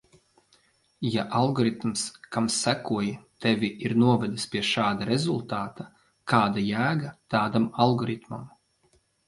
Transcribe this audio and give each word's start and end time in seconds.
Ja 1.15 1.25
algoritms, 1.39 2.05
kam 2.37 2.47
sekoji, 2.55 3.11
tevi 3.45 3.69
ir 3.89 3.95
novedis 4.05 4.47
pie 4.55 4.63
šāda 4.71 5.09
rezultāta, 5.13 5.89
kāda 6.35 6.67
jēga 6.73 7.15
tādam 7.37 7.71
algoritmam? 7.89 8.53